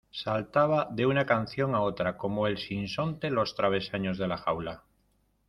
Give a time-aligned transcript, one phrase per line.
[0.11, 4.83] saltaba de una canción a otra, como el sinsonte los travesaños de la jaula